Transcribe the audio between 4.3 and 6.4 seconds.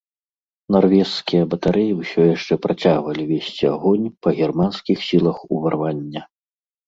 германскіх сілах уварвання.